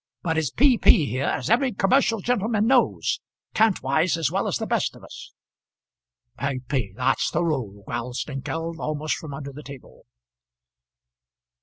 [0.23, 1.05] But its P.P.
[1.05, 3.19] here, as every commercial gentleman knows,
[3.53, 5.31] Kantwise as well as the best of us."
[6.39, 10.07] "P.P., that's the rule," growled Snengkeld, almost from under the table.